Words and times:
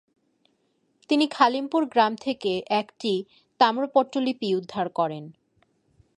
তিনি 1.09 1.25
খালিমপুর 1.27 1.81
গ্রাম 1.85 2.13
থেকে 2.15 2.51
একটি 2.71 3.13
তাম্রপট্টলিপি 3.59 4.49
উদ্ধার 4.55 4.87
করেন। 4.89 5.23